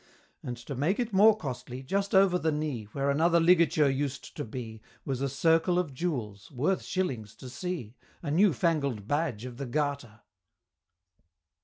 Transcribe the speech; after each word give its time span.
And 0.41 0.57
to 0.57 0.73
make 0.73 0.97
it 0.97 1.13
more 1.13 1.37
costly, 1.37 1.83
just 1.83 2.15
over 2.15 2.39
the 2.39 2.51
knee, 2.51 2.85
Where 2.85 3.11
another 3.11 3.39
ligature 3.39 3.87
used 3.87 4.35
to 4.35 4.43
be, 4.43 4.81
Was 5.05 5.21
a 5.21 5.29
circle 5.29 5.77
of 5.77 5.93
jewels, 5.93 6.49
worth 6.49 6.81
shillings 6.81 7.35
to 7.35 7.47
see, 7.49 7.93
A 8.23 8.31
new 8.31 8.51
fangled 8.51 9.07
Badge 9.07 9.45
of 9.45 9.57
the 9.57 9.67
Garter! 9.67 10.21